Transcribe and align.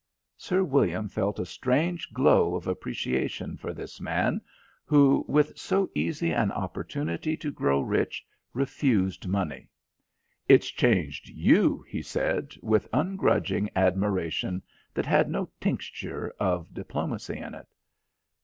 Sir 0.39 0.63
William 0.63 1.07
felt 1.07 1.37
a 1.37 1.45
strange 1.45 2.11
glow 2.11 2.55
of 2.55 2.65
appreciation 2.65 3.55
for 3.55 3.71
this 3.71 4.01
man 4.01 4.41
who, 4.83 5.23
with 5.27 5.59
so 5.59 5.91
easy 5.93 6.31
an 6.31 6.51
opportunity 6.53 7.37
to 7.37 7.51
grow 7.51 7.79
rich, 7.79 8.25
refused 8.51 9.27
money. 9.27 9.69
"It's 10.49 10.71
changed 10.71 11.29
you," 11.29 11.85
he 11.87 12.01
said 12.01 12.55
with 12.63 12.89
ungrudging 12.91 13.69
admiration 13.75 14.63
that 14.95 15.05
had 15.05 15.29
no 15.29 15.51
tincture 15.59 16.33
of 16.39 16.73
diplomacy 16.73 17.37
in 17.37 17.53
it. 17.53 17.67